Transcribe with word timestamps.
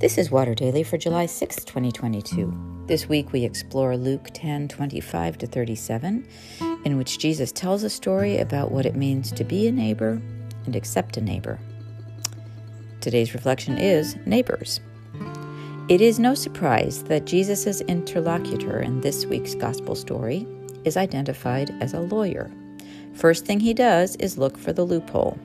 This 0.00 0.16
is 0.16 0.30
Water 0.30 0.54
Daily 0.54 0.82
for 0.82 0.96
July 0.96 1.26
6, 1.26 1.56
2022. 1.56 2.84
This 2.86 3.06
week 3.06 3.32
we 3.32 3.44
explore 3.44 3.98
Luke 3.98 4.30
10 4.32 4.66
25 4.66 5.36
to 5.36 5.46
37, 5.46 6.26
in 6.86 6.96
which 6.96 7.18
Jesus 7.18 7.52
tells 7.52 7.82
a 7.82 7.90
story 7.90 8.38
about 8.38 8.70
what 8.70 8.86
it 8.86 8.96
means 8.96 9.30
to 9.32 9.44
be 9.44 9.66
a 9.66 9.72
neighbor 9.72 10.22
and 10.64 10.74
accept 10.74 11.18
a 11.18 11.20
neighbor. 11.20 11.58
Today's 13.02 13.34
reflection 13.34 13.76
is 13.76 14.16
neighbors. 14.24 14.80
It 15.90 16.00
is 16.00 16.18
no 16.18 16.34
surprise 16.34 17.02
that 17.02 17.26
Jesus' 17.26 17.82
interlocutor 17.82 18.80
in 18.80 19.02
this 19.02 19.26
week's 19.26 19.54
gospel 19.54 19.94
story 19.94 20.46
is 20.84 20.96
identified 20.96 21.74
as 21.82 21.92
a 21.92 22.00
lawyer. 22.00 22.50
First 23.12 23.44
thing 23.44 23.60
he 23.60 23.74
does 23.74 24.16
is 24.16 24.38
look 24.38 24.56
for 24.56 24.72
the 24.72 24.86
loophole. 24.86 25.38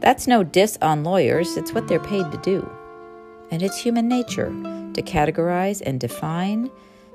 That's 0.00 0.26
no 0.26 0.44
diss 0.44 0.76
on 0.82 1.04
lawyers, 1.04 1.56
it's 1.56 1.72
what 1.72 1.88
they're 1.88 2.00
paid 2.00 2.30
to 2.32 2.38
do. 2.42 2.70
And 3.52 3.62
it's 3.62 3.76
human 3.76 4.08
nature 4.08 4.48
to 4.94 5.02
categorize 5.02 5.82
and 5.84 6.00
define, 6.00 6.70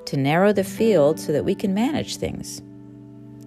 to 0.06 0.18
narrow 0.18 0.54
the 0.54 0.64
field 0.64 1.20
so 1.20 1.32
that 1.32 1.44
we 1.44 1.56
can 1.56 1.74
manage 1.74 2.18
things. 2.18 2.62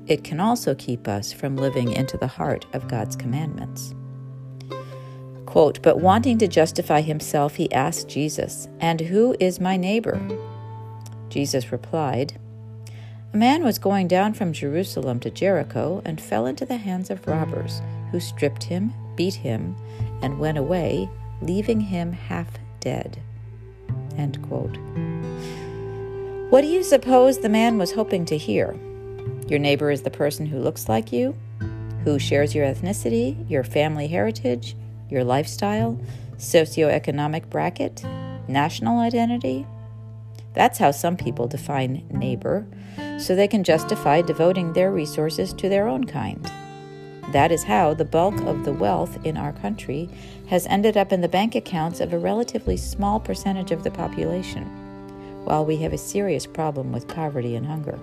It 0.08 0.24
can 0.24 0.40
also 0.40 0.74
keep 0.74 1.06
us 1.06 1.32
from 1.32 1.56
living 1.56 1.92
into 1.92 2.18
the 2.18 2.26
heart 2.26 2.66
of 2.72 2.88
God's 2.88 3.14
commandments. 3.14 3.94
Quote, 5.46 5.80
but 5.82 6.00
wanting 6.00 6.36
to 6.38 6.48
justify 6.48 7.00
himself, 7.00 7.54
he 7.54 7.72
asked 7.72 8.08
Jesus, 8.08 8.68
And 8.80 9.00
who 9.00 9.36
is 9.38 9.60
my 9.60 9.76
neighbor? 9.76 10.20
Jesus 11.28 11.70
replied, 11.70 12.40
A 13.32 13.36
man 13.36 13.62
was 13.62 13.78
going 13.78 14.08
down 14.08 14.34
from 14.34 14.52
Jerusalem 14.52 15.20
to 15.20 15.30
Jericho 15.30 16.02
and 16.04 16.20
fell 16.20 16.46
into 16.46 16.66
the 16.66 16.76
hands 16.76 17.08
of 17.08 17.26
robbers, 17.28 17.82
who 18.10 18.18
stripped 18.18 18.64
him, 18.64 18.92
beat 19.14 19.34
him, 19.34 19.76
and 20.22 20.40
went 20.40 20.58
away, 20.58 21.08
leaving 21.40 21.80
him 21.80 22.12
half 22.12 22.48
dead. 22.80 23.22
End 24.16 24.42
quote. 24.42 24.76
What 26.50 26.62
do 26.62 26.66
you 26.66 26.82
suppose 26.82 27.38
the 27.38 27.48
man 27.48 27.78
was 27.78 27.92
hoping 27.92 28.24
to 28.26 28.36
hear? 28.36 28.76
Your 29.46 29.58
neighbor 29.58 29.90
is 29.90 30.02
the 30.02 30.10
person 30.10 30.46
who 30.46 30.58
looks 30.58 30.88
like 30.88 31.12
you, 31.12 31.36
who 32.04 32.18
shares 32.18 32.54
your 32.54 32.66
ethnicity, 32.66 33.48
your 33.48 33.62
family 33.62 34.08
heritage, 34.08 34.76
your 35.08 35.22
lifestyle, 35.22 36.00
socioeconomic 36.36 37.48
bracket, 37.50 38.02
national 38.48 38.98
identity. 38.98 39.66
That's 40.54 40.78
how 40.78 40.90
some 40.90 41.16
people 41.16 41.46
define 41.46 42.06
neighbor, 42.10 42.66
so 43.18 43.36
they 43.36 43.48
can 43.48 43.62
justify 43.62 44.22
devoting 44.22 44.72
their 44.72 44.90
resources 44.90 45.52
to 45.54 45.68
their 45.68 45.86
own 45.86 46.04
kind. 46.04 46.50
That 47.32 47.52
is 47.52 47.64
how 47.64 47.94
the 47.94 48.04
bulk 48.04 48.40
of 48.40 48.64
the 48.64 48.72
wealth 48.72 49.24
in 49.24 49.36
our 49.36 49.52
country 49.52 50.08
has 50.48 50.66
ended 50.66 50.96
up 50.96 51.12
in 51.12 51.20
the 51.20 51.28
bank 51.28 51.54
accounts 51.54 52.00
of 52.00 52.12
a 52.12 52.18
relatively 52.18 52.76
small 52.76 53.20
percentage 53.20 53.70
of 53.70 53.84
the 53.84 53.90
population, 53.90 54.64
while 55.44 55.64
we 55.64 55.76
have 55.76 55.92
a 55.92 55.98
serious 55.98 56.46
problem 56.46 56.92
with 56.92 57.06
poverty 57.06 57.54
and 57.54 57.66
hunger. 57.66 57.98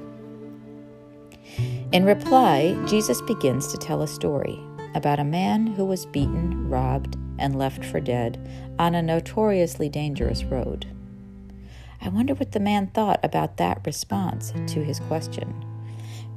In 1.91 2.05
reply, 2.05 2.77
Jesus 2.85 3.21
begins 3.21 3.67
to 3.71 3.77
tell 3.77 4.01
a 4.01 4.07
story 4.07 4.59
about 4.95 5.19
a 5.19 5.25
man 5.25 5.67
who 5.67 5.85
was 5.85 6.05
beaten, 6.05 6.69
robbed, 6.69 7.17
and 7.37 7.57
left 7.57 7.83
for 7.83 7.99
dead 7.99 8.39
on 8.79 8.95
a 8.95 9.01
notoriously 9.01 9.89
dangerous 9.89 10.43
road. 10.43 10.87
I 12.01 12.09
wonder 12.09 12.33
what 12.33 12.53
the 12.53 12.59
man 12.59 12.87
thought 12.87 13.19
about 13.23 13.57
that 13.57 13.85
response 13.85 14.53
to 14.67 14.83
his 14.83 14.99
question. 15.01 15.66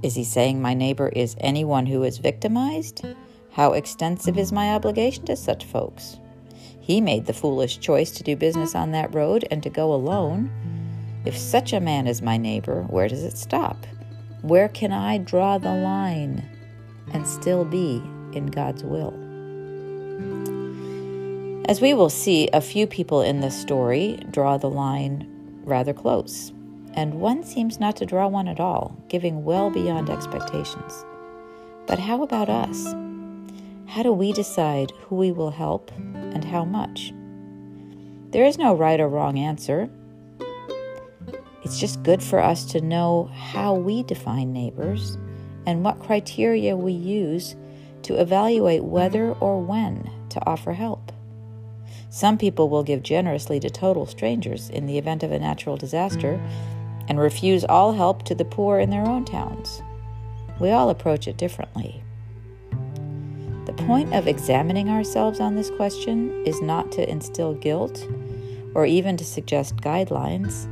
Is 0.02 0.14
he 0.14 0.24
saying 0.24 0.62
my 0.62 0.72
neighbor 0.72 1.08
is 1.08 1.36
anyone 1.40 1.84
who 1.84 2.04
is 2.04 2.18
victimized? 2.18 3.04
How 3.52 3.74
extensive 3.74 4.38
is 4.38 4.50
my 4.50 4.70
obligation 4.70 5.26
to 5.26 5.36
such 5.36 5.66
folks? 5.66 6.16
He 6.80 7.02
made 7.02 7.26
the 7.26 7.34
foolish 7.34 7.80
choice 7.80 8.10
to 8.12 8.22
do 8.22 8.34
business 8.34 8.74
on 8.74 8.92
that 8.92 9.14
road 9.14 9.46
and 9.50 9.62
to 9.62 9.68
go 9.68 9.92
alone. 9.92 10.50
If 11.26 11.36
such 11.36 11.74
a 11.74 11.80
man 11.80 12.06
is 12.06 12.22
my 12.22 12.38
neighbor, 12.38 12.84
where 12.84 13.08
does 13.08 13.22
it 13.22 13.36
stop? 13.36 13.76
Where 14.40 14.68
can 14.68 14.90
I 14.90 15.18
draw 15.18 15.58
the 15.58 15.74
line 15.74 16.48
and 17.12 17.26
still 17.26 17.66
be 17.66 18.02
in 18.32 18.46
God's 18.46 18.82
will? 18.82 19.12
As 21.68 21.82
we 21.82 21.92
will 21.92 22.08
see, 22.08 22.48
a 22.54 22.62
few 22.62 22.86
people 22.86 23.20
in 23.20 23.40
this 23.40 23.60
story 23.60 24.18
draw 24.30 24.56
the 24.56 24.70
line 24.70 25.28
rather 25.64 25.92
close 25.92 26.52
and 26.94 27.14
one 27.14 27.44
seems 27.44 27.80
not 27.80 27.96
to 27.96 28.06
draw 28.06 28.28
one 28.28 28.48
at 28.48 28.60
all, 28.60 28.96
giving 29.08 29.44
well 29.44 29.70
beyond 29.70 30.10
expectations. 30.10 31.04
But 31.86 31.98
how 31.98 32.22
about 32.22 32.48
us? 32.48 32.94
How 33.86 34.02
do 34.02 34.12
we 34.12 34.32
decide 34.32 34.92
who 35.02 35.16
we 35.16 35.32
will 35.32 35.50
help 35.50 35.90
and 35.96 36.44
how 36.44 36.64
much? 36.64 37.12
There 38.30 38.44
is 38.44 38.58
no 38.58 38.74
right 38.74 39.00
or 39.00 39.08
wrong 39.08 39.38
answer. 39.38 39.90
It's 41.64 41.78
just 41.78 42.02
good 42.02 42.22
for 42.22 42.40
us 42.40 42.64
to 42.66 42.80
know 42.80 43.30
how 43.34 43.74
we 43.74 44.02
define 44.04 44.52
neighbors 44.52 45.18
and 45.66 45.84
what 45.84 46.00
criteria 46.00 46.76
we 46.76 46.92
use 46.92 47.56
to 48.02 48.20
evaluate 48.20 48.84
whether 48.84 49.32
or 49.34 49.60
when 49.60 50.10
to 50.30 50.40
offer 50.46 50.72
help. 50.72 51.12
Some 52.08 52.38
people 52.38 52.68
will 52.68 52.82
give 52.82 53.02
generously 53.02 53.60
to 53.60 53.70
total 53.70 54.06
strangers 54.06 54.68
in 54.70 54.86
the 54.86 54.98
event 54.98 55.22
of 55.22 55.32
a 55.32 55.38
natural 55.38 55.76
disaster 55.76 56.40
and 57.10 57.18
refuse 57.18 57.64
all 57.64 57.92
help 57.92 58.22
to 58.22 58.36
the 58.36 58.44
poor 58.44 58.78
in 58.78 58.88
their 58.88 59.04
own 59.04 59.24
towns. 59.24 59.82
We 60.60 60.70
all 60.70 60.90
approach 60.90 61.26
it 61.26 61.36
differently. 61.36 62.04
The 63.66 63.72
point 63.84 64.14
of 64.14 64.28
examining 64.28 64.88
ourselves 64.88 65.40
on 65.40 65.56
this 65.56 65.70
question 65.70 66.46
is 66.46 66.62
not 66.62 66.92
to 66.92 67.10
instill 67.10 67.54
guilt 67.54 68.06
or 68.76 68.86
even 68.86 69.16
to 69.16 69.24
suggest 69.24 69.76
guidelines. 69.78 70.68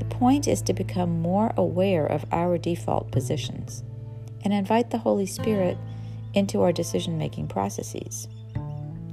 The 0.00 0.04
point 0.06 0.48
is 0.48 0.62
to 0.62 0.74
become 0.74 1.22
more 1.22 1.52
aware 1.56 2.06
of 2.06 2.24
our 2.32 2.58
default 2.58 3.12
positions 3.12 3.84
and 4.44 4.52
invite 4.52 4.90
the 4.90 4.98
Holy 4.98 5.26
Spirit 5.26 5.78
into 6.34 6.62
our 6.62 6.72
decision 6.72 7.18
making 7.18 7.46
processes. 7.46 8.26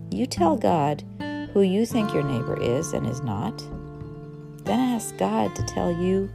You 0.09 0.25
tell 0.25 0.57
God 0.57 1.03
who 1.53 1.61
you 1.61 1.85
think 1.85 2.11
your 2.11 2.23
neighbor 2.23 2.59
is 2.59 2.93
and 2.93 3.05
is 3.05 3.21
not 3.21 3.63
then 4.69 4.79
ask 4.79 5.17
God 5.17 5.55
to 5.55 5.63
tell 5.63 5.91
you 5.91 6.27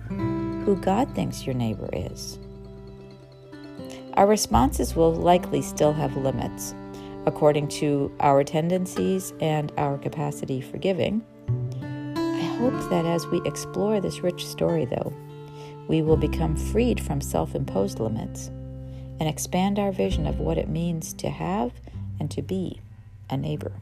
who 0.64 0.74
God 0.76 1.14
thinks 1.14 1.46
your 1.46 1.54
neighbor 1.54 1.88
is. 1.92 2.40
Our 4.14 4.26
responses 4.26 4.96
will 4.96 5.14
likely 5.14 5.62
still 5.62 5.92
have 5.92 6.16
limits 6.16 6.74
according 7.26 7.68
to 7.68 8.12
our 8.18 8.42
tendencies 8.42 9.32
and 9.40 9.72
our 9.76 9.98
capacity 9.98 10.60
for 10.60 10.78
giving. 10.78 11.24
I 12.16 12.56
hope 12.58 12.90
that 12.90 13.06
as 13.06 13.24
we 13.28 13.40
explore 13.44 14.00
this 14.00 14.20
rich 14.20 14.44
story, 14.44 14.84
though, 14.84 15.12
we 15.86 16.02
will 16.02 16.16
become 16.16 16.56
freed 16.56 17.00
from 17.00 17.20
self 17.20 17.54
imposed 17.54 18.00
limits 18.00 18.48
and 19.20 19.28
expand 19.28 19.78
our 19.78 19.92
vision 19.92 20.26
of 20.26 20.40
what 20.40 20.58
it 20.58 20.68
means 20.68 21.12
to 21.14 21.30
have 21.30 21.72
and 22.18 22.28
to 22.32 22.42
be 22.42 22.80
a 23.30 23.36
neighbor. 23.36 23.72